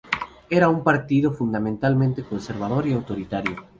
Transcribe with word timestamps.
Era 0.49 0.67
un 0.67 0.83
partido 0.83 1.31
fundamentalmente 1.31 2.23
conservador 2.23 2.87
y 2.87 2.93
autoritario. 2.93 3.67